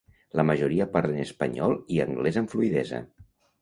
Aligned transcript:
La 0.39 0.45
majoria 0.49 0.87
parlen 0.95 1.21
espanyol 1.25 1.79
i 1.99 2.03
anglès 2.09 2.43
amb 2.45 2.57
fluïdesa. 2.57 3.09